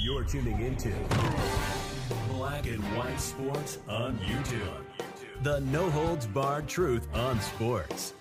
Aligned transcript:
You're 0.00 0.24
tuning 0.24 0.60
into 0.60 0.92
Black 2.30 2.66
and 2.66 2.82
White 2.96 3.20
Sports 3.20 3.78
on 3.88 4.18
YouTube. 4.18 4.84
The 5.42 5.60
no 5.60 5.90
holds 5.90 6.26
barred 6.26 6.66
truth 6.66 7.06
on 7.14 7.40
sports. 7.40 8.14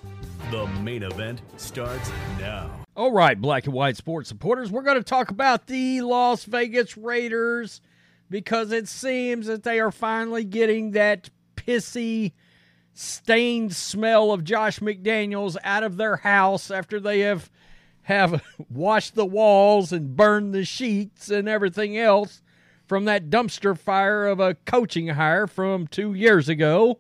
The 0.52 0.68
main 0.82 1.04
event 1.04 1.42
starts 1.58 2.12
now. 2.40 2.70
All 2.96 3.12
right, 3.12 3.40
black 3.40 3.66
and 3.66 3.74
white 3.74 3.96
sports 3.98 4.30
supporters, 4.30 4.72
we're 4.72 4.82
going 4.82 4.98
to 4.98 5.04
talk 5.04 5.32
about 5.32 5.68
the 5.68 6.02
Las 6.02 6.44
Vegas 6.46 6.98
Raiders 6.98 7.82
because 8.30 8.72
it 8.72 8.88
seems 8.88 9.48
that 9.48 9.64
they 9.64 9.80
are 9.80 9.92
finally 9.92 10.44
getting 10.44 10.92
that 10.92 11.30
pissy, 11.56 12.34
stained 12.94 13.74
smell 13.76 14.32
of 14.32 14.44
Josh 14.44 14.80
McDaniels 14.80 15.58
out 15.64 15.84
of 15.84 15.98
their 15.98 16.18
house 16.18 16.70
after 16.70 17.00
they 17.00 17.22
have 17.22 17.50
have 18.08 18.42
washed 18.70 19.16
the 19.16 19.26
walls 19.26 19.92
and 19.92 20.16
burned 20.16 20.54
the 20.54 20.64
sheets 20.64 21.30
and 21.30 21.50
everything 21.50 21.98
else 21.98 22.42
from 22.88 23.04
that 23.04 23.30
dumpster 23.30 23.78
fire 23.78 24.26
of 24.26 24.40
a 24.40 24.56
coaching 24.66 25.10
hire 25.10 25.46
from 25.46 25.86
two 25.88 26.14
years 26.14 26.48
ago 26.48 27.00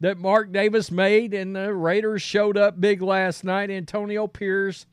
that 0.00 0.18
Mark 0.18 0.50
Davis 0.50 0.90
made, 0.90 1.32
and 1.32 1.54
the 1.54 1.72
Raiders 1.72 2.22
showed 2.22 2.56
up 2.56 2.80
big 2.80 3.00
last 3.00 3.44
night. 3.44 3.70
Antonio 3.70 4.26
Pierce, 4.26 4.84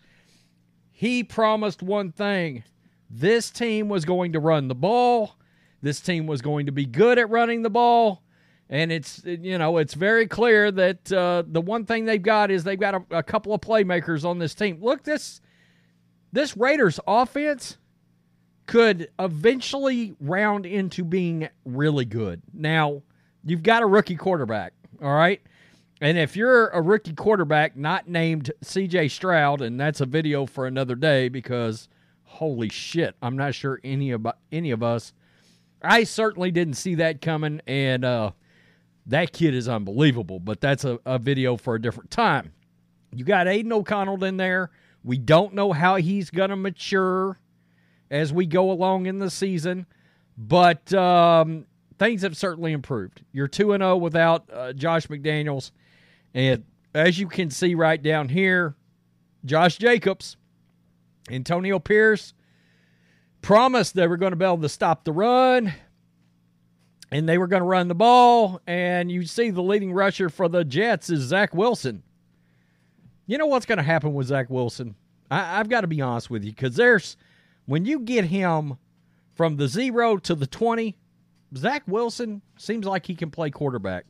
he 0.92 1.24
promised 1.24 1.82
one 1.82 2.12
thing 2.12 2.64
this 3.10 3.50
team 3.50 3.90
was 3.90 4.06
going 4.06 4.34
to 4.34 4.40
run 4.40 4.68
the 4.68 4.76
ball, 4.76 5.36
this 5.82 6.00
team 6.00 6.28
was 6.28 6.44
going 6.44 6.68
to 6.68 6.72
be 6.72 6.86
good 6.86 7.18
at 7.18 7.32
running 7.32 7.64
the 7.64 7.72
ball. 7.72 8.22
And 8.70 8.92
it's 8.92 9.24
you 9.26 9.58
know 9.58 9.78
it's 9.78 9.96
very 9.96 10.28
clear 10.28 10.72
that 10.72 11.12
uh, 11.12 11.44
the 11.48 11.62
one 11.62 11.86
thing 11.86 12.06
they've 12.06 12.22
got 12.22 12.52
is 12.52 12.64
they've 12.64 12.80
got 12.80 12.96
a, 12.96 13.18
a 13.18 13.24
couple 13.24 13.54
of 13.54 13.62
playmakers 13.62 14.24
on 14.24 14.38
this 14.38 14.54
team. 14.54 14.78
Look, 14.82 15.04
this 15.04 15.42
this 16.32 16.56
Raiders 16.56 17.00
offense 17.08 17.78
could 18.68 19.10
eventually 19.18 20.16
round 20.20 20.68
into 20.68 21.04
being 21.04 21.50
really 21.66 22.06
good. 22.06 22.44
Now, 22.54 23.02
you've 23.44 23.64
got 23.64 23.82
a 23.82 23.88
rookie 23.88 24.16
quarterback, 24.16 24.74
all 25.02 25.16
right? 25.16 25.42
And 26.02 26.20
if 26.20 26.36
you're 26.36 26.68
a 26.68 26.82
rookie 26.82 27.14
quarterback 27.14 27.76
not 27.76 28.08
named 28.08 28.52
CJ 28.64 29.10
Stroud, 29.10 29.62
and 29.62 29.80
that's 29.80 30.02
a 30.02 30.06
video 30.06 30.46
for 30.46 30.68
another 30.68 30.94
day 30.94 31.30
because 31.30 31.90
holy 32.24 32.70
shit, 32.70 33.16
I'm 33.24 33.36
not 33.36 33.56
sure 33.56 33.82
any 33.84 34.12
of 34.12 34.28
any 34.52 34.70
of 34.70 34.84
us 34.84 35.14
I 35.82 36.04
certainly 36.04 36.52
didn't 36.52 36.74
see 36.76 36.96
that 36.96 37.22
coming 37.22 37.62
and 37.66 38.04
uh 38.04 38.32
that 39.10 39.34
kid 39.34 39.56
is 39.56 39.68
unbelievable, 39.68 40.40
but 40.40 40.62
that's 40.62 40.86
a, 40.86 41.00
a 41.06 41.18
video 41.18 41.58
for 41.58 41.76
a 41.76 41.82
different 41.82 42.12
time. 42.12 42.54
You 43.14 43.26
got 43.26 43.48
Aidan 43.48 43.74
O'Connell 43.74 44.24
in 44.24 44.38
there. 44.38 44.70
We 45.04 45.18
don't 45.18 45.56
know 45.56 45.72
how 45.72 45.96
he's 45.96 46.30
going 46.30 46.52
to 46.52 46.56
mature 46.56 47.40
as 48.12 48.32
we 48.32 48.46
go 48.46 48.72
along 48.72 49.08
in 49.08 49.18
the 49.18 49.32
season, 49.32 49.88
but 50.38 50.94
um, 50.94 51.66
things 51.98 52.22
have 52.22 52.38
certainly 52.38 52.72
improved. 52.72 53.24
You're 53.32 53.48
2 53.48 53.72
0 53.72 53.98
without 53.98 54.48
uh, 54.54 54.74
Josh 54.74 55.08
McDaniels. 55.08 55.72
And 56.36 56.64
as 56.94 57.18
you 57.18 57.28
can 57.28 57.50
see 57.50 57.74
right 57.74 58.02
down 58.02 58.30
here, 58.30 58.76
Josh 59.44 59.78
Jacobs, 59.78 60.38
Antonio 61.32 61.80
Pierce 61.80 62.34
promised 63.42 63.96
they 63.96 64.06
were 64.06 64.18
going 64.18 64.34
to 64.34 64.36
be 64.36 64.46
able 64.46 64.60
to 64.60 64.70
stop 64.70 65.04
the 65.04 65.14
run 65.14 65.74
and 67.12 67.28
they 67.28 67.38
were 67.38 67.48
going 67.48 67.62
to 67.62 67.68
run 67.68 67.88
the 67.88 67.96
ball. 67.96 68.62
And 68.68 69.12
you 69.12 69.26
see 69.26 69.50
the 69.50 69.64
leading 69.64 69.94
rusher 69.94 70.30
for 70.30 70.48
the 70.48 70.64
Jets 70.64 71.10
is 71.10 71.22
Zach 71.22 71.54
Wilson. 71.54 72.04
You 73.26 73.38
know 73.38 73.48
what's 73.48 73.66
going 73.66 73.78
to 73.78 73.84
happen 73.84 74.14
with 74.14 74.28
Zach 74.28 74.50
Wilson? 74.50 74.96
I, 75.32 75.58
have 75.58 75.70
got 75.70 75.82
to 75.82 75.88
be 75.88 76.02
honest 76.02 76.30
with 76.30 76.44
you 76.44 76.52
because 76.52 76.76
there's 76.76 77.16
when 77.66 77.86
you 77.86 78.00
get 78.00 78.26
him 78.26 78.78
from 79.36 79.58
the 79.58 79.68
zero 79.68 80.18
to 80.18 80.34
the 80.34 80.48
20, 80.48 80.98
Zach 81.56 81.84
Wilson 81.86 82.42
seems 82.58 82.86
like 82.86 83.06
he 83.06 83.16
can 83.16 83.30
play 83.30 83.52
quarterback. 83.52 84.06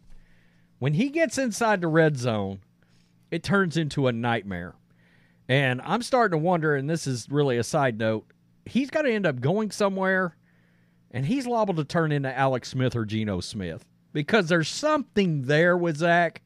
When 0.79 0.93
he 0.93 1.09
gets 1.09 1.37
inside 1.37 1.81
the 1.81 1.87
red 1.87 2.17
zone, 2.17 2.61
it 3.29 3.43
turns 3.43 3.75
into 3.75 4.07
a 4.07 4.13
nightmare. 4.13 4.75
And 5.49 5.81
I'm 5.83 6.01
starting 6.01 6.39
to 6.39 6.43
wonder, 6.43 6.75
and 6.75 6.89
this 6.89 7.05
is 7.05 7.27
really 7.29 7.57
a 7.57 7.63
side 7.63 7.97
note, 7.97 8.31
he's 8.65 8.89
got 8.89 9.01
to 9.01 9.11
end 9.11 9.25
up 9.25 9.41
going 9.41 9.71
somewhere 9.71 10.35
and 11.11 11.25
he's 11.25 11.47
liable 11.47 11.75
to 11.75 11.83
turn 11.83 12.11
into 12.11 12.35
Alex 12.35 12.69
Smith 12.69 12.95
or 12.95 13.05
Geno 13.05 13.39
Smith 13.39 13.85
because 14.13 14.47
there's 14.47 14.69
something 14.69 15.43
there 15.43 15.77
with 15.77 15.97
Zach. 15.97 16.41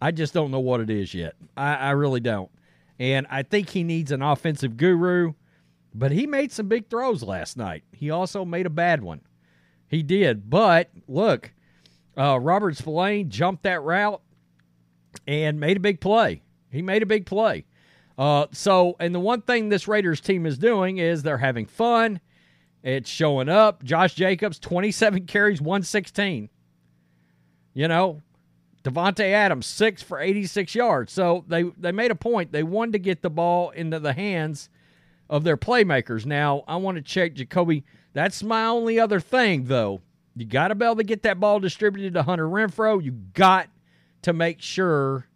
I 0.00 0.10
just 0.10 0.34
don't 0.34 0.50
know 0.50 0.60
what 0.60 0.80
it 0.80 0.90
is 0.90 1.12
yet. 1.14 1.34
I, 1.56 1.74
I 1.74 1.90
really 1.90 2.20
don't. 2.20 2.50
And 2.98 3.26
I 3.30 3.42
think 3.42 3.70
he 3.70 3.84
needs 3.84 4.12
an 4.12 4.22
offensive 4.22 4.76
guru, 4.76 5.34
but 5.94 6.12
he 6.12 6.26
made 6.26 6.52
some 6.52 6.68
big 6.68 6.88
throws 6.88 7.22
last 7.22 7.56
night. 7.56 7.84
He 7.92 8.10
also 8.10 8.44
made 8.44 8.66
a 8.66 8.70
bad 8.70 9.02
one. 9.02 9.20
He 9.88 10.02
did. 10.02 10.48
But 10.48 10.90
look, 11.08 11.52
uh, 12.16 12.38
Robert 12.38 12.76
Spillane 12.76 13.30
jumped 13.30 13.62
that 13.64 13.82
route 13.82 14.20
and 15.26 15.58
made 15.58 15.76
a 15.76 15.80
big 15.80 16.00
play. 16.00 16.42
He 16.70 16.82
made 16.82 17.02
a 17.02 17.06
big 17.06 17.26
play. 17.26 17.64
Uh, 18.16 18.46
so, 18.52 18.96
and 19.00 19.14
the 19.14 19.20
one 19.20 19.42
thing 19.42 19.68
this 19.68 19.88
Raiders 19.88 20.20
team 20.20 20.44
is 20.44 20.58
doing 20.58 20.98
is 20.98 21.22
they're 21.22 21.38
having 21.38 21.66
fun. 21.66 22.20
It's 22.82 23.10
showing 23.10 23.48
up. 23.48 23.82
Josh 23.84 24.14
Jacobs, 24.14 24.58
27 24.58 25.26
carries, 25.26 25.60
116. 25.60 26.48
You 27.74 27.88
know, 27.88 28.22
Davante 28.82 29.32
Adams, 29.32 29.66
six 29.66 30.02
for 30.02 30.18
86 30.18 30.74
yards. 30.74 31.12
So 31.12 31.44
they, 31.46 31.64
they 31.78 31.92
made 31.92 32.10
a 32.10 32.16
point. 32.16 32.52
They 32.52 32.62
wanted 32.62 32.92
to 32.92 32.98
get 32.98 33.22
the 33.22 33.30
ball 33.30 33.70
into 33.70 33.98
the 33.98 34.12
hands 34.12 34.70
of 35.28 35.44
their 35.44 35.56
playmakers. 35.56 36.24
Now, 36.24 36.64
I 36.66 36.76
want 36.76 36.96
to 36.96 37.02
check 37.02 37.34
Jakobi. 37.34 37.84
That's 38.12 38.42
my 38.42 38.66
only 38.66 38.98
other 38.98 39.20
thing, 39.20 39.66
though. 39.66 40.00
You 40.34 40.46
got 40.46 40.68
to 40.68 40.74
be 40.74 40.84
able 40.84 40.96
to 40.96 41.04
get 41.04 41.22
that 41.22 41.38
ball 41.38 41.60
distributed 41.60 42.14
to 42.14 42.22
Hunter 42.22 42.48
Renfrow. 42.48 43.02
You 43.02 43.12
got 43.34 43.68
to 44.22 44.32
make 44.32 44.62
sure 44.62 45.26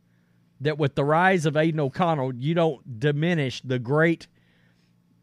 that 0.60 0.78
with 0.78 0.94
the 0.94 1.04
rise 1.04 1.46
of 1.46 1.56
Aidan 1.56 1.80
O'Connell, 1.80 2.34
you 2.34 2.54
don't 2.54 2.98
diminish 2.98 3.60
the 3.62 3.78
great 3.78 4.28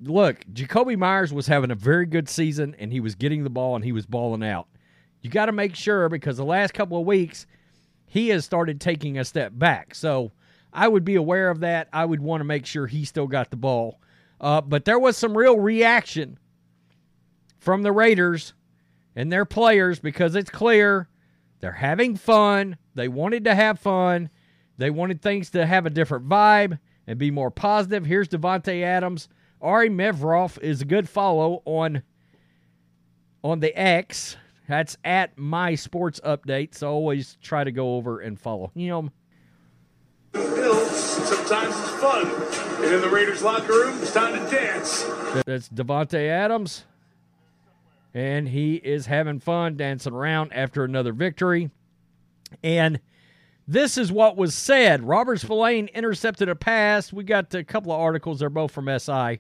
look, 0.01 0.44
Jakobi 0.51 0.97
Meyers 0.97 1.34
was 1.34 1.47
having 1.47 1.72
a 1.72 1.75
very 1.75 2.05
good 2.05 2.28
season 2.28 2.75
and 2.79 2.91
he 2.91 2.99
was 2.99 3.16
getting 3.16 3.43
the 3.43 3.49
ball 3.49 3.75
and 3.75 3.84
he 3.84 3.91
was 3.91 4.05
balling 4.05 4.43
out. 4.43 4.67
You 5.22 5.29
got 5.29 5.46
to 5.46 5.52
make 5.52 5.75
sure 5.75 6.09
because 6.09 6.37
the 6.37 6.46
last 6.46 6.73
couple 6.73 6.99
of 6.99 7.05
weeks 7.05 7.46
he 8.08 8.29
has 8.29 8.43
started 8.43 8.81
taking 8.81 9.17
a 9.17 9.25
step 9.25 9.53
back. 9.55 9.93
So 9.96 10.31
I 10.73 10.87
would 10.87 11.05
be 11.05 11.16
aware 11.16 11.49
of 11.49 11.59
that. 11.61 11.87
I 11.93 12.05
would 12.05 12.20
want 12.20 12.41
to 12.41 12.46
make 12.46 12.66
sure 12.66 12.87
he 12.87 13.05
still 13.05 13.28
got 13.28 13.52
the 13.52 13.58
ball. 13.58 13.99
Uh, 14.40 14.61
but 14.61 14.85
there 14.85 14.99
was 14.99 15.17
some 15.17 15.37
real 15.37 15.59
reaction 15.59 16.40
from 17.59 17.84
the 17.84 17.91
Raiders 17.91 18.53
and 19.16 19.31
their 19.31 19.46
players 19.46 19.99
because 19.99 20.35
it's 20.35 20.49
clear 20.49 21.08
they're 21.59 21.72
having 21.72 22.16
fun. 22.16 22.78
They 22.96 23.08
wanted 23.08 23.43
to 23.43 23.53
have 23.53 23.79
fun. 23.79 24.29
They 24.78 24.90
wanted 24.90 25.22
things 25.22 25.52
to 25.52 25.66
have 25.66 25.85
a 25.85 25.91
different 25.91 26.28
vibe 26.28 26.79
and 27.05 27.20
be 27.20 27.29
more 27.29 27.52
positive. 27.52 28.05
Here's 28.05 28.28
Davante 28.28 28.81
Adams 28.81 29.29
Ari 29.61 29.90
Meirov 29.90 30.59
is 30.61 30.81
a 30.81 30.85
good 30.85 31.08
follow 31.08 31.61
on 31.66 32.03
on 33.43 33.59
the 33.59 33.78
X. 33.78 34.37
That's 34.67 34.97
at 35.03 35.37
my 35.37 35.75
sports 35.75 36.19
update. 36.23 36.75
So 36.75 36.91
always 36.91 37.37
try 37.41 37.63
to 37.63 37.72
go 37.72 37.96
over 37.96 38.19
and 38.19 38.40
follow 38.40 38.72
him. 38.73 39.11
Sometimes 40.34 41.75
it's 41.78 41.90
fun. 42.02 42.28
And 42.84 42.93
in 42.93 43.02
the 43.02 43.09
Raiders 43.09 43.43
locker 43.43 43.73
room, 43.73 44.02
it's 44.02 44.13
time 44.13 44.34
to 44.34 44.52
dance. 44.52 45.03
That's 45.46 45.69
Davante 45.69 46.29
Adams. 46.29 46.85
And 48.13 48.47
he 48.47 48.75
is 48.75 49.05
having 49.05 49.40
fun 49.40 49.78
dancing 49.78 50.13
around 50.13 50.53
after 50.53 50.84
another 50.84 51.13
victory. 51.13 51.69
And 52.63 52.99
this 53.67 53.97
is 53.97 54.11
what 54.11 54.35
was 54.35 54.55
said. 54.55 55.03
Robert 55.03 55.40
Spillane 55.40 55.87
intercepted 55.93 56.49
a 56.49 56.55
pass. 56.55 57.13
We 57.13 57.23
got 57.23 57.53
a 57.53 57.63
couple 57.63 57.91
of 57.91 57.99
articles. 57.99 58.40
They're 58.40 58.49
both 58.49 58.72
from 58.72 58.87
SI. 58.99 59.40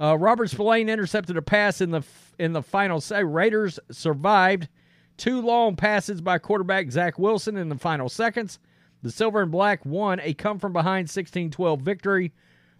Uh, 0.00 0.16
Robert 0.18 0.48
Spillane 0.48 0.88
intercepted 0.88 1.36
a 1.36 1.42
pass 1.42 1.80
in 1.80 1.90
the 1.90 2.02
in 2.38 2.52
the 2.52 2.62
final 2.62 3.00
say. 3.00 3.22
Raiders 3.22 3.78
survived 3.90 4.68
two 5.16 5.40
long 5.40 5.76
passes 5.76 6.20
by 6.20 6.38
quarterback 6.38 6.90
Zach 6.90 7.18
Wilson 7.18 7.56
in 7.56 7.68
the 7.68 7.78
final 7.78 8.08
seconds. 8.08 8.58
The 9.02 9.10
Silver 9.10 9.42
and 9.42 9.50
Black 9.52 9.84
won 9.84 10.20
a 10.20 10.32
come 10.32 10.58
from 10.58 10.72
behind 10.72 11.08
16-12 11.08 11.80
victory 11.80 12.32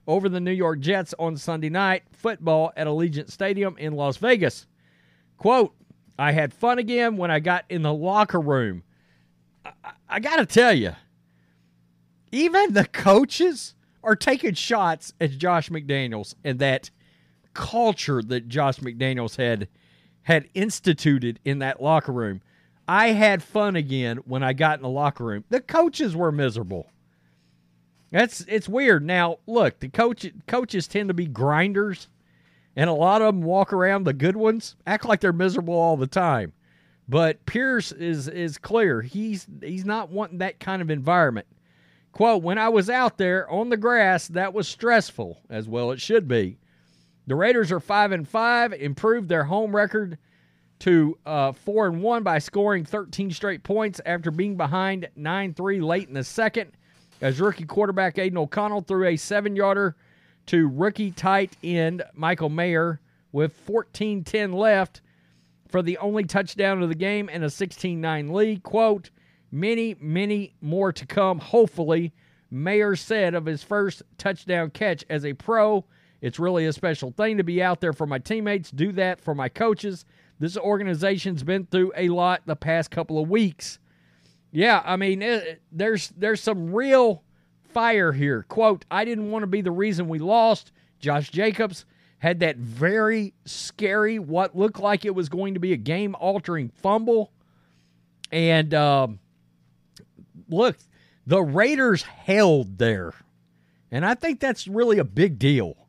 over 0.07 0.29
the 0.29 0.41
New 0.41 0.53
York 0.53 0.81
Jets 0.81 1.15
on 1.19 1.37
Sunday 1.37 1.69
night 1.69 2.05
football 2.13 2.73
at 2.77 2.87
Allegiant 2.87 3.31
Stadium 3.31 3.77
in 3.77 3.95
Las 3.95 4.17
Vegas. 4.17 4.67
Quote, 5.37 5.75
I 6.19 6.33
had 6.33 6.53
fun 6.53 6.79
again 6.79 7.17
when 7.17 7.31
I 7.31 7.41
got 7.41 7.65
in 7.69 7.83
the 7.83 7.93
locker 7.93 8.41
room. 8.41 8.85
I, 9.65 9.73
I 10.09 10.21
got 10.21 10.37
to 10.37 10.47
tell 10.47 10.73
you, 10.73 10.93
even 12.31 12.73
the 12.73 12.87
coaches 12.87 13.75
are 14.05 14.17
taking 14.17 14.55
shots 14.55 15.13
at 15.21 15.39
Josh 15.39 15.69
McDaniels 15.71 16.35
and 16.45 16.59
that 16.59 16.91
culture 17.55 18.23
that 18.23 18.49
Josh 18.49 18.79
McDaniels 18.79 19.37
had 19.37 19.69
had 20.25 20.49
instituted 20.55 21.41
in 21.45 21.59
that 21.59 21.83
locker 21.83 22.13
room. 22.13 22.41
I 22.87 23.09
had 23.09 23.43
fun 23.43 23.77
again 23.77 24.19
when 24.19 24.43
I 24.43 24.53
got 24.53 24.79
in 24.79 24.83
the 24.83 24.89
locker 24.89 25.25
room. 25.25 25.45
The 25.49 25.61
coaches 25.61 26.15
were 26.15 26.33
miserable. 26.33 26.87
That's 28.11 28.43
it's 28.43 28.69
weird. 28.69 29.05
Now, 29.05 29.39
look, 29.47 29.81
the 29.81 29.89
coach 29.89 30.27
coaches 30.47 30.87
tend 30.87 31.09
to 31.09 31.15
be 31.15 31.27
grinders, 31.27 32.09
and 32.77 32.91
a 32.91 32.95
lot 32.95 33.23
of 33.23 33.35
them 33.35 33.43
walk 33.43 33.73
around 33.73 34.05
the 34.05 34.13
good 34.13 34.37
ones, 34.37 34.77
act 34.87 35.07
like 35.07 35.21
they're 35.21 35.33
miserable 35.33 35.75
all 35.75 35.97
the 35.97 36.07
time. 36.07 36.53
But 37.09 37.45
Pierce 37.47 37.91
is 37.91 38.29
is 38.29 38.59
clear. 38.59 39.01
He's 39.01 39.47
he's 39.63 39.85
not 39.85 40.11
wanting 40.11 40.39
that 40.39 40.61
kind 40.61 40.83
of 40.83 40.91
environment. 40.91 41.47
Quote, 42.13 42.43
when 42.43 42.59
I 42.59 42.69
was 42.69 42.91
out 42.91 43.17
there 43.17 43.49
on 43.51 43.71
the 43.71 43.79
grass, 43.79 44.29
that 44.29 44.53
was 44.53 44.69
stressful, 44.69 45.41
as 45.49 45.67
well 45.67 45.91
it 45.91 46.01
should 46.01 46.29
be. 46.29 46.59
The 47.27 47.37
Raiders 47.37 47.71
are 47.71 47.81
five 47.81 48.13
and 48.13 48.29
five, 48.29 48.73
improved 48.73 49.29
their 49.29 49.45
home 49.45 49.75
record 49.75 50.19
to 50.81 51.17
uh, 51.25 51.53
four 51.53 51.87
and 51.87 52.03
one 52.03 52.25
by 52.25 52.39
scoring 52.39 52.85
13 52.85 53.31
straight 53.31 53.63
points 53.63 54.01
after 54.05 54.33
being 54.33 54.57
behind 54.57 55.09
9-3 55.17 55.81
late 55.83 56.09
in 56.09 56.15
the 56.15 56.25
second 56.25 56.73
as 57.21 57.41
rookie 57.41 57.65
quarterback 57.65 58.19
Aidan 58.19 58.39
O'Connell 58.39 58.81
threw 58.81 59.07
a 59.07 59.17
seven 59.17 59.55
yarder 59.55 59.95
to 60.47 60.69
rookie 60.69 61.13
tight 61.13 61.57
end 61.63 62.03
Michael 62.15 62.49
Mayer 62.49 63.01
with 63.31 63.53
14 63.53 64.25
10 64.25 64.53
left 64.53 65.03
for 65.69 65.83
the 65.83 65.99
only 65.99 66.25
touchdown 66.25 66.83
of 66.83 66.89
the 66.89 66.97
game 66.97 67.31
and 67.33 67.45
a 67.45 67.51
16 67.51 68.01
9 68.01 68.33
lead. 68.33 68.63
Quote, 68.65 69.11
many, 69.53 69.97
many 70.01 70.55
more 70.61 70.93
to 70.93 71.07
come, 71.07 71.39
hopefully. 71.39 72.13
Mayer 72.51 72.97
said 72.97 73.35
of 73.35 73.47
his 73.47 73.63
first 73.63 74.03
touchdown 74.19 74.71
catch 74.71 75.05
as 75.09 75.25
a 75.25 75.33
pro, 75.33 75.87
it's 76.23 76.39
really 76.39 76.65
a 76.67 76.73
special 76.73 77.11
thing 77.11 77.37
to 77.37 77.45
be 77.45 77.63
out 77.63 77.81
there 77.81 77.93
for 77.93 78.07
my 78.07 78.19
teammates, 78.19 78.71
do 78.71 78.93
that 78.93 79.21
for 79.21 79.35
my 79.35 79.49
coaches. 79.49 80.07
This 80.39 80.57
organization's 80.57 81.43
been 81.43 81.67
through 81.67 81.93
a 81.97 82.09
lot 82.09 82.43
the 82.47 82.57
past 82.57 82.91
couple 82.91 83.21
of 83.21 83.29
weeks. 83.29 83.79
Yeah, 84.53 84.83
I 84.85 84.97
mean, 84.97 85.21
it, 85.21 85.61
there's 85.73 86.09
there's 86.17 86.41
some 86.41 86.73
real 86.73 87.25
fire 87.65 88.13
here. 88.13 88.45
Quote, 88.49 88.85
I 88.91 89.05
didn't 89.05 89.31
want 89.31 89.43
to 89.43 89.49
be 89.49 89.61
the 89.63 89.71
reason 89.71 90.09
we 90.09 90.19
lost. 90.19 90.73
Josh 91.01 91.31
Jacobs 91.31 91.85
had 92.19 92.39
that 92.41 92.57
very 92.57 93.35
scary, 93.45 94.21
what 94.21 94.57
looked 94.57 94.79
like 94.79 95.05
it 95.05 95.15
was 95.15 95.29
going 95.29 95.55
to 95.55 95.61
be 95.61 95.73
a 95.73 95.77
game 95.77 96.15
altering 96.21 96.69
fumble. 96.69 97.33
And 98.31 98.73
um, 98.75 99.19
look, 100.49 100.77
the 101.27 101.43
Raiders 101.43 102.03
held 102.05 102.79
there. 102.79 103.13
And 103.91 104.07
I 104.07 104.15
think 104.15 104.39
that's 104.39 104.69
really 104.69 104.99
a 104.99 105.05
big 105.05 105.39
deal. 105.39 105.82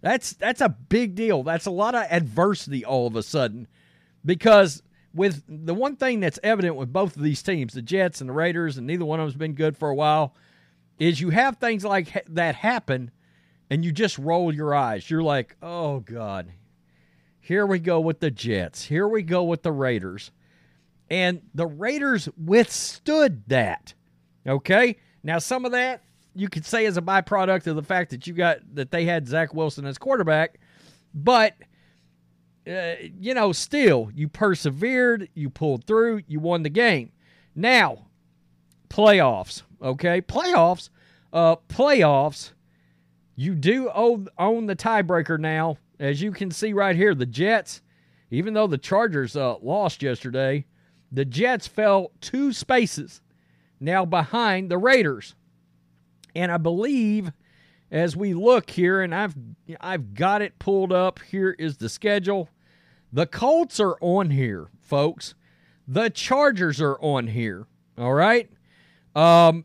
That's 0.00 0.34
that's 0.34 0.60
a 0.60 0.68
big 0.68 1.14
deal. 1.14 1.42
That's 1.42 1.66
a 1.66 1.70
lot 1.70 1.94
of 1.94 2.04
adversity 2.10 2.84
all 2.84 3.06
of 3.06 3.16
a 3.16 3.22
sudden 3.22 3.66
because 4.24 4.82
with 5.14 5.42
the 5.48 5.74
one 5.74 5.96
thing 5.96 6.20
that's 6.20 6.38
evident 6.42 6.76
with 6.76 6.92
both 6.92 7.16
of 7.16 7.22
these 7.22 7.42
teams, 7.42 7.72
the 7.72 7.82
Jets 7.82 8.20
and 8.20 8.28
the 8.28 8.34
Raiders, 8.34 8.76
and 8.76 8.86
neither 8.86 9.04
one 9.04 9.18
of 9.18 9.26
them's 9.26 9.38
been 9.38 9.54
good 9.54 9.76
for 9.76 9.88
a 9.88 9.94
while, 9.94 10.34
is 10.98 11.20
you 11.20 11.30
have 11.30 11.56
things 11.56 11.84
like 11.84 12.24
that 12.28 12.54
happen 12.54 13.10
and 13.70 13.84
you 13.84 13.92
just 13.92 14.18
roll 14.18 14.54
your 14.54 14.74
eyes. 14.74 15.10
You're 15.10 15.22
like, 15.22 15.56
oh, 15.62 16.00
God, 16.00 16.52
here 17.40 17.66
we 17.66 17.78
go 17.78 17.98
with 17.98 18.20
the 18.20 18.30
Jets. 18.30 18.84
Here 18.84 19.08
we 19.08 19.22
go 19.22 19.44
with 19.44 19.62
the 19.62 19.72
Raiders. 19.72 20.30
And 21.08 21.42
the 21.54 21.66
Raiders 21.66 22.28
withstood 22.36 23.44
that. 23.48 23.94
Okay? 24.46 24.98
Now, 25.22 25.38
some 25.38 25.64
of 25.64 25.72
that 25.72 26.02
you 26.36 26.48
could 26.48 26.64
say 26.64 26.84
is 26.84 26.96
a 26.96 27.02
byproduct 27.02 27.66
of 27.66 27.76
the 27.76 27.82
fact 27.82 28.10
that 28.10 28.26
you 28.26 28.34
got 28.34 28.58
that 28.74 28.90
they 28.90 29.04
had 29.04 29.26
Zach 29.26 29.54
Wilson 29.54 29.86
as 29.86 29.98
quarterback, 29.98 30.58
but 31.14 31.54
uh, 32.66 32.94
you 33.20 33.32
know, 33.32 33.52
still, 33.52 34.10
you 34.14 34.28
persevered, 34.28 35.28
you 35.34 35.48
pulled 35.48 35.84
through, 35.84 36.22
you 36.26 36.40
won 36.40 36.62
the 36.62 36.68
game. 36.68 37.12
Now, 37.54 38.06
playoffs, 38.88 39.62
okay? 39.80 40.20
Playoffs, 40.20 40.90
uh, 41.32 41.56
playoffs, 41.68 42.52
you 43.36 43.54
do 43.54 43.90
own, 43.94 44.28
own 44.38 44.66
the 44.66 44.76
tiebreaker 44.76 45.38
now. 45.38 45.78
As 46.00 46.20
you 46.20 46.32
can 46.32 46.50
see 46.50 46.72
right 46.72 46.96
here, 46.96 47.14
the 47.14 47.24
Jets, 47.24 47.82
even 48.30 48.52
though 48.52 48.66
the 48.66 48.78
Chargers 48.78 49.36
uh, 49.36 49.56
lost 49.62 50.02
yesterday, 50.02 50.66
the 51.12 51.24
Jets 51.24 51.68
fell 51.68 52.10
two 52.20 52.52
spaces 52.52 53.20
now 53.78 54.04
behind 54.04 54.70
the 54.70 54.78
Raiders. 54.78 55.34
And 56.36 56.52
I 56.52 56.58
believe 56.58 57.32
as 57.90 58.14
we 58.14 58.34
look 58.34 58.68
here, 58.68 59.00
and 59.00 59.14
I've 59.14 59.34
I've 59.80 60.12
got 60.12 60.42
it 60.42 60.58
pulled 60.58 60.92
up. 60.92 61.18
Here 61.20 61.56
is 61.58 61.78
the 61.78 61.88
schedule. 61.88 62.50
The 63.10 63.26
Colts 63.26 63.80
are 63.80 63.96
on 64.02 64.30
here, 64.30 64.68
folks. 64.82 65.34
The 65.88 66.10
Chargers 66.10 66.80
are 66.82 67.00
on 67.00 67.28
here. 67.28 67.66
All 67.96 68.12
right. 68.12 68.50
Um, 69.14 69.64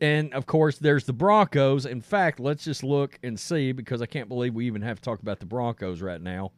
and 0.00 0.32
of 0.32 0.46
course, 0.46 0.78
there's 0.78 1.04
the 1.04 1.12
Broncos. 1.12 1.86
In 1.86 2.00
fact, 2.00 2.38
let's 2.38 2.62
just 2.62 2.84
look 2.84 3.18
and 3.24 3.38
see 3.38 3.72
because 3.72 4.00
I 4.00 4.06
can't 4.06 4.28
believe 4.28 4.54
we 4.54 4.66
even 4.66 4.82
have 4.82 5.00
to 5.00 5.02
talk 5.02 5.20
about 5.20 5.40
the 5.40 5.46
Broncos 5.46 6.00
right 6.00 6.20
now. 6.20 6.52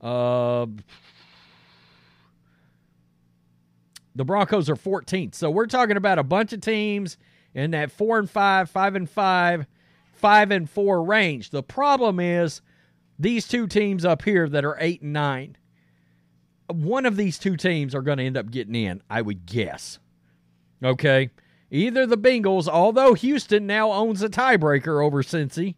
Uh, 0.00 0.66
the 4.14 4.24
Broncos 4.24 4.70
are 4.70 4.76
14th. 4.76 5.34
So 5.34 5.50
we're 5.50 5.66
talking 5.66 5.96
about 5.96 6.20
a 6.20 6.22
bunch 6.22 6.52
of 6.52 6.60
teams 6.60 7.16
in 7.54 7.70
that 7.72 7.90
four 7.90 8.18
and 8.18 8.28
five, 8.28 8.68
five 8.68 8.94
and 8.94 9.08
five, 9.08 9.66
five 10.12 10.50
and 10.50 10.68
four 10.68 11.02
range. 11.02 11.50
The 11.50 11.62
problem 11.62 12.20
is 12.20 12.60
these 13.18 13.46
two 13.46 13.66
teams 13.66 14.04
up 14.04 14.22
here 14.22 14.48
that 14.48 14.64
are 14.64 14.76
eight 14.80 15.02
and 15.02 15.12
nine, 15.12 15.56
one 16.68 17.06
of 17.06 17.16
these 17.16 17.38
two 17.38 17.56
teams 17.56 17.94
are 17.94 18.02
going 18.02 18.18
to 18.18 18.24
end 18.24 18.36
up 18.36 18.50
getting 18.50 18.74
in, 18.74 19.02
I 19.08 19.22
would 19.22 19.46
guess. 19.46 19.98
Okay. 20.82 21.30
Either 21.70 22.06
the 22.06 22.18
Bengals, 22.18 22.68
although 22.68 23.14
Houston 23.14 23.66
now 23.66 23.92
owns 23.92 24.22
a 24.22 24.28
tiebreaker 24.28 25.04
over 25.04 25.22
Cincy, 25.22 25.74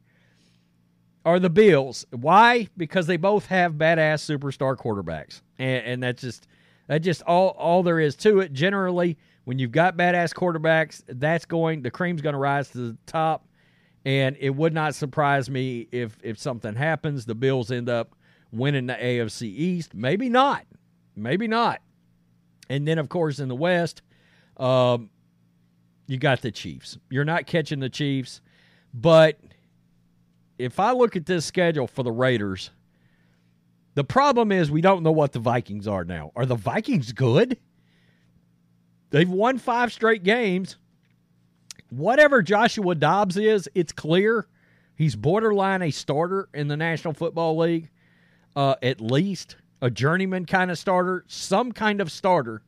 or 1.27 1.41
the 1.41 1.51
Bills. 1.51 2.07
Why? 2.11 2.69
Because 2.77 3.09
they 3.09 3.17
both 3.17 3.47
have 3.47 3.73
badass 3.73 4.23
superstar 4.23 4.77
quarterbacks. 4.77 5.43
And, 5.59 5.85
and 5.85 6.03
that's 6.03 6.23
just 6.23 6.47
that's 6.87 7.05
just 7.05 7.23
all 7.23 7.49
all 7.51 7.83
there 7.83 7.99
is 7.99 8.15
to 8.17 8.39
it. 8.39 8.53
Generally, 8.53 9.19
when 9.47 9.59
you've 9.59 9.73
got 9.73 9.97
badass 9.97 10.35
quarterbacks, 10.35 11.03
that's 11.07 11.47
going 11.47 11.83
the 11.83 11.91
cream's 11.91 12.21
going 12.21 12.35
to 12.35 12.39
rise 12.39 12.69
to 12.71 12.79
the 12.79 12.97
top 13.07 13.47
and 14.07 14.37
it 14.39 14.51
would 14.51 14.73
not 14.73 14.95
surprise 14.95 15.51
me 15.51 15.89
if 15.91 16.17
if 16.23 16.39
something 16.39 16.77
happens, 16.77 17.27
the 17.27 17.35
Bills 17.35 17.73
end 17.73 17.89
up 17.89 18.15
winning 18.53 18.87
the 18.87 18.95
AFC 18.95 19.43
East. 19.43 19.95
Maybe 19.95 20.29
not. 20.29 20.65
Maybe 21.17 21.49
not. 21.49 21.83
And 22.71 22.87
then, 22.87 22.99
of 22.99 23.09
course, 23.09 23.41
in 23.41 23.49
the 23.49 23.57
West, 23.57 24.03
um, 24.59 25.11
you 26.07 26.19
got 26.19 26.41
the 26.41 26.53
Chiefs. 26.53 26.99
You're 27.11 27.25
not 27.25 27.47
catching 27.47 27.81
the 27.81 27.89
Chiefs. 27.89 28.41
But 28.95 29.41
if 30.57 30.79
I 30.79 30.93
look 30.93 31.17
at 31.17 31.27
this 31.27 31.45
schedule 31.45 31.89
for 31.89 32.05
the 32.05 32.13
Raiders, 32.13 32.71
the 33.95 34.05
problem 34.05 34.53
is 34.53 34.71
we 34.71 34.83
don't 34.83 35.03
know 35.03 35.11
what 35.11 35.33
the 35.33 35.41
Vikings 35.41 35.89
are 35.89 36.05
now. 36.05 36.31
Are 36.37 36.47
the 36.47 36.55
Vikings 36.55 37.11
good? 37.11 37.59
They've 39.11 39.29
won 39.29 39.59
five 39.59 39.93
straight 39.93 40.23
games 40.25 40.77
whatever 41.91 42.43
Joshua 42.43 42.95
Dobbs 42.95 43.37
is, 43.37 43.69
it's 43.75 43.93
clear 43.93 44.47
he's 44.95 45.17
borderline 45.17 45.83
a 45.83 45.91
starter 45.91 46.49
in 46.55 46.69
the 46.69 46.77
National 46.77 47.15
Football 47.15 47.59
League, 47.59 47.91
uh, 48.55 48.77
at 48.83 49.01
least 49.01 49.57
a 49.83 49.91
journeyman 49.91 50.47
kind 50.47 50.71
of 50.71 50.79
starter, 50.79 51.25
some 51.27 51.73
kind 51.73 52.01
of 52.01 52.11
starter. 52.11 52.63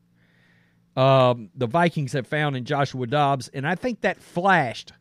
Um, 0.95 1.49
the 1.55 1.67
Vikings 1.67 2.13
have 2.13 2.27
found 2.27 2.55
in 2.55 2.65
Joshua 2.65 3.07
Dobbs, 3.07 3.47
and 3.49 3.65
I 3.65 3.75
think 3.75 4.01
that 4.01 4.21
flashed, 4.21 4.93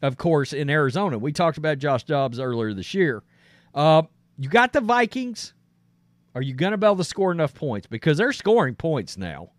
of 0.00 0.16
course, 0.16 0.52
in 0.52 0.70
Arizona. 0.70 1.18
We 1.18 1.32
talked 1.32 1.58
about 1.58 1.78
Josh 1.78 2.04
Dobbs 2.04 2.38
earlier 2.38 2.72
this 2.72 2.94
year. 2.94 3.22
Uh, 3.74 4.02
you 4.38 4.48
got 4.48 4.72
the 4.72 4.80
Vikings. 4.80 5.54
Are 6.34 6.42
you 6.42 6.54
going 6.54 6.72
to 6.72 6.78
be 6.78 6.86
able 6.86 6.96
to 6.96 7.04
score 7.04 7.32
enough 7.32 7.52
points? 7.54 7.86
Because 7.86 8.16
they're 8.16 8.32
scoring 8.32 8.74
points 8.74 9.18
now. 9.18 9.50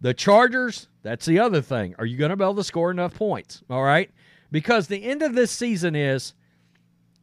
The 0.00 0.14
Chargers, 0.14 0.88
that's 1.02 1.26
the 1.26 1.38
other 1.38 1.60
thing. 1.60 1.94
Are 1.98 2.06
you 2.06 2.16
going 2.16 2.30
to 2.30 2.36
be 2.36 2.44
able 2.44 2.54
to 2.56 2.64
score 2.64 2.90
enough 2.90 3.14
points? 3.14 3.62
All 3.68 3.82
right. 3.82 4.10
Because 4.50 4.86
the 4.86 5.04
end 5.04 5.22
of 5.22 5.34
this 5.34 5.50
season 5.50 5.94
is 5.94 6.34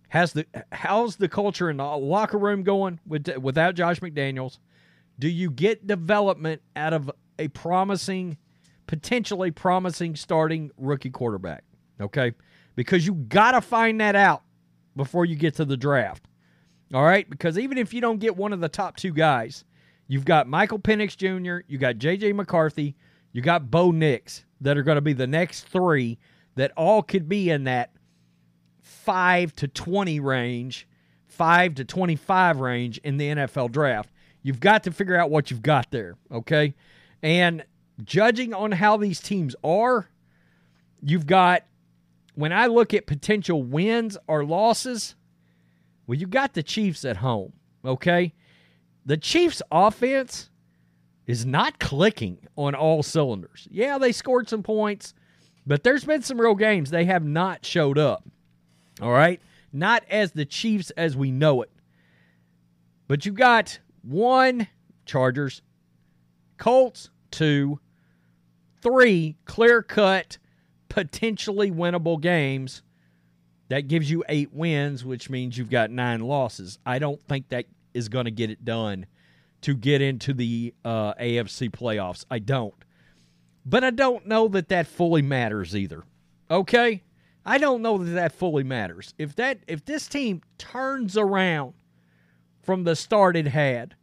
has 0.09 0.31
the 0.33 0.45
how's 0.71 1.17
the 1.17 1.27
culture 1.27 1.69
in 1.69 1.77
the 1.77 1.83
locker 1.83 2.37
room 2.37 2.63
going 2.63 2.99
with, 3.05 3.27
without 3.37 3.75
Josh 3.75 3.99
McDaniels? 3.99 4.59
Do 5.19 5.27
you 5.27 5.49
get 5.49 5.87
development 5.87 6.61
out 6.75 6.93
of 6.93 7.11
a 7.39 7.47
promising, 7.49 8.37
potentially 8.85 9.51
promising 9.51 10.15
starting 10.15 10.71
rookie 10.77 11.09
quarterback? 11.09 11.63
Okay, 11.99 12.33
because 12.75 13.05
you 13.05 13.15
got 13.15 13.51
to 13.51 13.61
find 13.61 13.99
that 13.99 14.15
out 14.15 14.43
before 14.95 15.25
you 15.25 15.35
get 15.35 15.55
to 15.55 15.65
the 15.65 15.77
draft. 15.77 16.27
All 16.93 17.03
right, 17.03 17.29
because 17.29 17.59
even 17.59 17.77
if 17.77 17.93
you 17.93 17.99
don't 17.99 18.19
get 18.19 18.37
one 18.37 18.53
of 18.53 18.61
the 18.61 18.69
top 18.69 18.95
two 18.95 19.11
guys, 19.11 19.65
you've 20.07 20.25
got 20.25 20.47
Michael 20.47 20.79
Penix 20.79 21.15
Jr., 21.15 21.65
you 21.67 21.77
got 21.77 21.97
J.J. 21.97 22.33
McCarthy, 22.33 22.95
you 23.31 23.41
got 23.41 23.69
Bo 23.69 23.91
Nix 23.91 24.43
that 24.61 24.77
are 24.77 24.83
going 24.83 24.95
to 24.95 25.01
be 25.01 25.13
the 25.13 25.27
next 25.27 25.67
three 25.67 26.17
that 26.55 26.71
all 26.75 27.03
could 27.03 27.29
be 27.29 27.49
in 27.49 27.65
that 27.65 27.91
5 28.81 29.53
to 29.57 29.67
20 29.67 30.19
range, 30.19 30.87
5 31.27 31.75
to 31.75 31.85
25 31.85 32.59
range 32.59 32.97
in 32.99 33.17
the 33.17 33.29
NFL 33.29 33.71
draft. 33.71 34.09
You've 34.41 34.59
got 34.59 34.83
to 34.83 34.91
figure 34.91 35.15
out 35.15 35.29
what 35.29 35.51
you've 35.51 35.61
got 35.61 35.91
there, 35.91 36.15
okay? 36.31 36.73
And 37.21 37.63
judging 38.03 38.53
on 38.53 38.71
how 38.71 38.97
these 38.97 39.19
teams 39.19 39.55
are, 39.63 40.09
you've 41.01 41.27
got 41.27 41.63
when 42.35 42.53
I 42.53 42.67
look 42.67 42.93
at 42.93 43.07
potential 43.07 43.63
wins 43.63 44.15
or 44.27 44.45
losses, 44.45 45.15
well, 46.05 46.17
you 46.17 46.27
got 46.27 46.53
the 46.53 46.61
Chiefs 46.61 47.03
at 47.03 47.17
home, 47.17 47.53
okay? 47.83 48.33
The 49.07 49.15
Chiefs' 49.15 49.61
offense 49.71 50.49
is 51.25 51.45
not 51.45 51.79
clicking 51.79 52.39
on 52.57 52.75
all 52.75 53.01
cylinders. 53.03 53.65
Yeah, 53.71 53.97
they 53.97 54.11
scored 54.11 54.49
some 54.49 54.63
points, 54.63 55.13
but 55.65 55.83
there's 55.83 56.03
been 56.03 56.23
some 56.23 56.39
real 56.39 56.55
games 56.55 56.89
they 56.89 57.05
have 57.05 57.23
not 57.23 57.65
showed 57.65 57.97
up. 57.97 58.25
All 59.01 59.13
right? 59.13 59.41
Not 59.71 60.03
as 60.09 60.33
the 60.33 60.43
Chiefs 60.43 60.89
as 60.91 61.15
we 61.15 61.31
know 61.31 61.61
it. 61.61 61.71
But 63.07 63.25
you 63.25 63.31
got 63.31 63.79
one 64.01 64.67
Chargers, 65.05 65.61
Colts, 66.57 67.09
two, 67.31 67.79
three 68.81 69.37
clear 69.45 69.81
cut, 69.81 70.37
potentially 70.89 71.71
winnable 71.71 72.19
games 72.19 72.81
that 73.69 73.87
gives 73.87 74.11
you 74.11 74.25
eight 74.27 74.51
wins, 74.53 75.05
which 75.05 75.29
means 75.29 75.57
you've 75.57 75.69
got 75.69 75.91
nine 75.91 76.19
losses. 76.19 76.77
I 76.85 76.99
don't 76.99 77.21
think 77.25 77.47
that 77.49 77.67
is 77.97 78.09
going 78.09 78.25
to 78.25 78.31
get 78.31 78.49
it 78.49 78.63
done 78.63 79.05
to 79.61 79.75
get 79.75 80.01
into 80.01 80.33
the 80.33 80.73
uh, 80.85 81.13
AFC 81.15 81.69
playoffs. 81.71 82.25
I 82.29 82.39
don't. 82.39 82.75
But 83.65 83.83
I 83.83 83.89
don't 83.89 84.27
know 84.27 84.47
that 84.49 84.69
that 84.69 84.87
fully 84.87 85.21
matters 85.21 85.75
either. 85.75 86.03
Okay? 86.49 87.03
I 87.45 87.57
don't 87.57 87.81
know 87.81 87.97
that 87.97 88.11
that 88.11 88.31
fully 88.33 88.63
matters. 88.63 89.13
If 89.17 89.35
that 89.37 89.59
if 89.67 89.83
this 89.85 90.07
team 90.07 90.41
turns 90.57 91.17
around 91.17 91.73
from 92.61 92.83
the 92.83 92.95
start 92.95 93.35
it 93.35 93.47
had, 93.47 93.95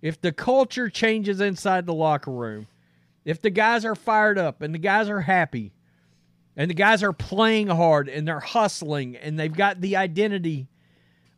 if 0.00 0.20
the 0.20 0.32
culture 0.32 0.88
changes 0.88 1.40
inside 1.40 1.84
the 1.84 1.94
locker 1.94 2.30
room, 2.30 2.68
if 3.24 3.42
the 3.42 3.50
guys 3.50 3.84
are 3.84 3.96
fired 3.96 4.38
up 4.38 4.62
and 4.62 4.72
the 4.72 4.78
guys 4.78 5.08
are 5.08 5.22
happy 5.22 5.72
and 6.56 6.70
the 6.70 6.74
guys 6.74 7.02
are 7.02 7.12
playing 7.12 7.66
hard 7.66 8.08
and 8.08 8.26
they're 8.26 8.40
hustling 8.40 9.16
and 9.16 9.38
they've 9.38 9.52
got 9.52 9.80
the 9.80 9.96
identity 9.96 10.68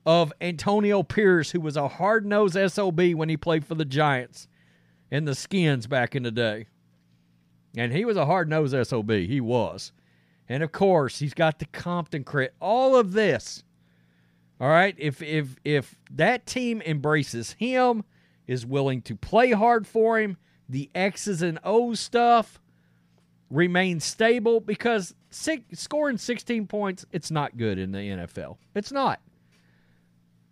of 0.09 0.33
Antonio 0.41 1.03
Pierce, 1.03 1.51
who 1.51 1.61
was 1.61 1.77
a 1.77 1.87
hard 1.87 2.25
nosed 2.25 2.57
SOB 2.73 3.13
when 3.13 3.29
he 3.29 3.37
played 3.37 3.63
for 3.67 3.75
the 3.75 3.85
Giants 3.85 4.49
and 5.11 5.29
the 5.29 5.35
Skins 5.35 5.87
back 5.87 6.17
in 6.17 6.23
the 6.23 6.31
day. 6.31 6.67
And 7.77 7.93
he 7.93 8.07
was 8.07 8.17
a 8.17 8.25
hard 8.25 8.49
nosed 8.49 8.75
SOB. 8.89 9.11
He 9.11 9.39
was. 9.43 9.93
And 10.49 10.63
of 10.63 10.73
course, 10.73 11.19
he's 11.19 11.35
got 11.35 11.59
the 11.59 11.67
Compton 11.67 12.25
crit. 12.25 12.55
All 12.59 12.97
of 12.97 13.13
this. 13.13 13.63
All 14.59 14.71
right. 14.71 14.95
If 14.97 15.21
if 15.21 15.57
if 15.63 16.01
that 16.11 16.47
team 16.47 16.81
embraces 16.87 17.53
him, 17.53 18.03
is 18.47 18.65
willing 18.65 19.03
to 19.03 19.15
play 19.15 19.51
hard 19.51 19.87
for 19.87 20.19
him, 20.19 20.39
the 20.71 20.91
X's 20.95 21.43
and 21.43 21.59
O's 21.65 22.01
stuff 22.01 22.63
remains 23.51 24.07
stable 24.07 24.61
because 24.61 25.15
six, 25.29 25.79
scoring 25.79 26.17
16 26.17 26.67
points, 26.67 27.05
it's 27.13 27.31
not 27.31 27.59
good 27.59 27.79
in 27.79 27.93
the 27.93 27.99
NFL. 27.99 28.57
It's 28.75 28.91
not. 28.91 29.21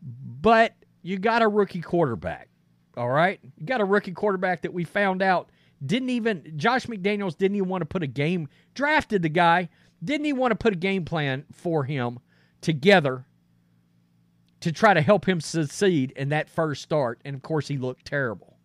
But 0.02 0.74
you 1.02 1.18
got 1.18 1.42
a 1.42 1.48
rookie 1.48 1.80
quarterback. 1.80 2.48
All 2.96 3.08
right? 3.08 3.38
You 3.58 3.66
got 3.66 3.80
a 3.80 3.84
rookie 3.84 4.12
quarterback 4.12 4.62
that 4.62 4.72
we 4.72 4.84
found 4.84 5.22
out 5.22 5.50
didn't 5.84 6.10
even 6.10 6.54
Josh 6.56 6.86
McDaniels 6.86 7.36
didn't 7.36 7.56
even 7.56 7.68
want 7.68 7.82
to 7.82 7.86
put 7.86 8.02
a 8.02 8.06
game 8.06 8.48
drafted 8.74 9.22
the 9.22 9.28
guy, 9.28 9.68
didn't 10.02 10.26
even 10.26 10.40
want 10.40 10.52
to 10.52 10.56
put 10.56 10.72
a 10.72 10.76
game 10.76 11.04
plan 11.04 11.44
for 11.52 11.84
him 11.84 12.18
together 12.60 13.26
to 14.60 14.72
try 14.72 14.94
to 14.94 15.02
help 15.02 15.28
him 15.28 15.40
succeed 15.40 16.12
in 16.12 16.30
that 16.30 16.48
first 16.48 16.82
start 16.82 17.20
and 17.24 17.36
of 17.36 17.42
course 17.42 17.68
he 17.68 17.76
looked 17.76 18.06
terrible. 18.06 18.56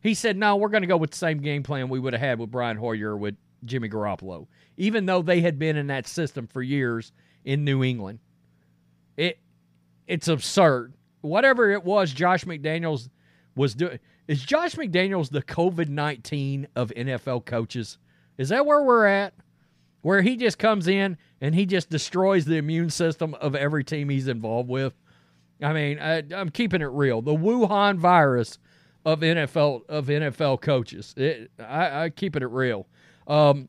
He 0.00 0.14
said, 0.14 0.36
"No, 0.36 0.56
we're 0.56 0.68
going 0.68 0.82
to 0.82 0.88
go 0.88 0.96
with 0.96 1.10
the 1.10 1.16
same 1.16 1.38
game 1.38 1.64
plan 1.64 1.88
we 1.88 1.98
would 1.98 2.12
have 2.12 2.22
had 2.22 2.38
with 2.38 2.52
Brian 2.52 2.76
Hoyer 2.76 3.16
with 3.16 3.36
Jimmy 3.64 3.88
Garoppolo, 3.88 4.46
even 4.76 5.06
though 5.06 5.22
they 5.22 5.40
had 5.40 5.58
been 5.58 5.76
in 5.76 5.88
that 5.88 6.06
system 6.06 6.46
for 6.46 6.62
years 6.62 7.12
in 7.44 7.64
New 7.64 7.82
England. 7.82 8.20
It 9.16 9.40
it's 10.08 10.26
absurd. 10.26 10.94
Whatever 11.20 11.70
it 11.70 11.84
was, 11.84 12.12
Josh 12.12 12.44
McDaniels 12.44 13.08
was 13.54 13.74
doing. 13.74 14.00
Is 14.26 14.42
Josh 14.42 14.74
McDaniels 14.74 15.30
the 15.30 15.42
COVID 15.42 15.88
nineteen 15.88 16.66
of 16.74 16.90
NFL 16.96 17.44
coaches? 17.44 17.98
Is 18.38 18.48
that 18.48 18.66
where 18.66 18.82
we're 18.82 19.06
at? 19.06 19.34
Where 20.02 20.22
he 20.22 20.36
just 20.36 20.58
comes 20.58 20.88
in 20.88 21.18
and 21.40 21.54
he 21.54 21.66
just 21.66 21.90
destroys 21.90 22.44
the 22.44 22.56
immune 22.56 22.90
system 22.90 23.34
of 23.34 23.54
every 23.54 23.84
team 23.84 24.08
he's 24.08 24.28
involved 24.28 24.68
with. 24.68 24.94
I 25.60 25.72
mean, 25.72 25.98
I, 25.98 26.22
am 26.30 26.50
keeping 26.50 26.82
it 26.82 26.86
real. 26.86 27.20
The 27.20 27.34
Wuhan 27.34 27.98
virus 27.98 28.58
of 29.04 29.20
NFL 29.20 29.88
of 29.88 30.06
NFL 30.06 30.60
coaches. 30.60 31.14
It, 31.16 31.50
I, 31.58 32.04
I 32.04 32.10
keeping 32.10 32.42
it 32.42 32.50
real. 32.50 32.86
Um, 33.26 33.68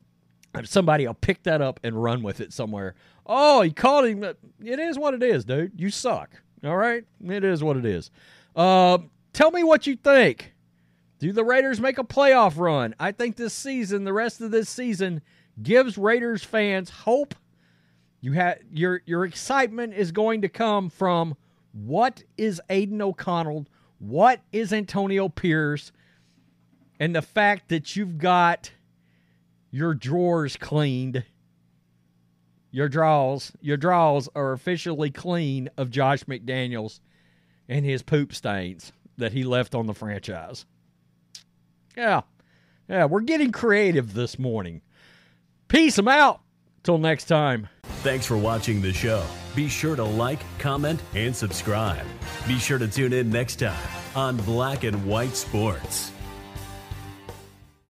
somebody 0.64 1.06
will 1.06 1.14
pick 1.14 1.42
that 1.44 1.60
up 1.60 1.80
and 1.82 2.00
run 2.00 2.22
with 2.22 2.40
it 2.40 2.52
somewhere. 2.52 2.94
Oh, 3.26 3.62
he 3.62 3.70
called 3.70 4.06
him. 4.06 4.24
It 4.62 4.78
is 4.78 4.98
what 4.98 5.14
it 5.14 5.22
is, 5.22 5.44
dude. 5.44 5.72
You 5.76 5.90
suck. 5.90 6.30
All 6.64 6.76
right, 6.76 7.04
it 7.24 7.44
is 7.44 7.64
what 7.64 7.76
it 7.76 7.86
is. 7.86 8.10
Uh, 8.54 8.98
tell 9.32 9.50
me 9.50 9.64
what 9.64 9.86
you 9.86 9.96
think. 9.96 10.52
Do 11.18 11.32
the 11.32 11.44
Raiders 11.44 11.80
make 11.80 11.98
a 11.98 12.04
playoff 12.04 12.58
run? 12.58 12.94
I 12.98 13.12
think 13.12 13.36
this 13.36 13.54
season, 13.54 14.04
the 14.04 14.12
rest 14.12 14.40
of 14.40 14.50
this 14.50 14.68
season, 14.68 15.22
gives 15.62 15.98
Raiders 15.98 16.42
fans 16.42 16.90
hope. 16.90 17.34
You 18.20 18.32
have 18.32 18.58
your 18.70 19.02
your 19.06 19.24
excitement 19.24 19.94
is 19.94 20.12
going 20.12 20.42
to 20.42 20.48
come 20.48 20.90
from 20.90 21.36
what 21.72 22.22
is 22.36 22.60
Aidan 22.68 23.00
O'Connell, 23.00 23.66
what 23.98 24.40
is 24.52 24.72
Antonio 24.72 25.28
Pierce, 25.28 25.92
and 26.98 27.14
the 27.14 27.22
fact 27.22 27.68
that 27.68 27.96
you've 27.96 28.18
got 28.18 28.70
your 29.70 29.94
drawers 29.94 30.56
cleaned. 30.56 31.24
Your 32.70 32.88
draws, 32.88 33.52
your 33.60 33.76
draws 33.76 34.28
are 34.34 34.52
officially 34.52 35.10
clean 35.10 35.68
of 35.76 35.90
Josh 35.90 36.24
McDaniels 36.24 37.00
and 37.68 37.84
his 37.84 38.02
poop 38.02 38.32
stains 38.32 38.92
that 39.16 39.32
he 39.32 39.44
left 39.44 39.74
on 39.74 39.86
the 39.86 39.94
franchise. 39.94 40.66
Yeah. 41.96 42.22
Yeah, 42.88 43.04
we're 43.06 43.20
getting 43.20 43.52
creative 43.52 44.14
this 44.14 44.38
morning. 44.38 44.82
Peace. 45.68 45.98
I'm 45.98 46.08
out. 46.08 46.40
Till 46.82 46.98
next 46.98 47.24
time. 47.24 47.68
Thanks 48.02 48.24
for 48.24 48.36
watching 48.36 48.80
the 48.80 48.92
show. 48.92 49.22
Be 49.54 49.68
sure 49.68 49.96
to 49.96 50.04
like, 50.04 50.40
comment, 50.58 51.00
and 51.14 51.36
subscribe. 51.36 52.06
Be 52.48 52.58
sure 52.58 52.78
to 52.78 52.88
tune 52.88 53.12
in 53.12 53.30
next 53.30 53.56
time 53.56 53.76
on 54.16 54.38
Black 54.38 54.84
and 54.84 55.04
White 55.04 55.36
Sports. 55.36 56.10